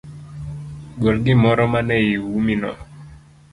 Gol 1.01 1.17
gimoro 1.25 1.63
manieumino. 1.73 2.71